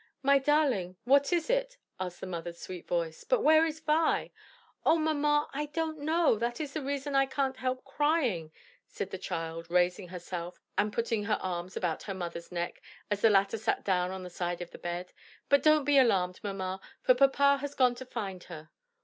[0.23, 3.23] "My darling, what is it?" asked the mother's sweet voice.
[3.23, 4.31] "But where is Vi?"
[4.83, 8.51] "O, mamma, I don't know; that is the reason I can't help crying,"
[8.87, 13.29] said the child, raising herself and putting her arms about her mother's neck, as the
[13.29, 15.13] latter sat down on the side of the bed.
[15.49, 18.71] "But don't be alarmed, mamma, for papa has gone to find her."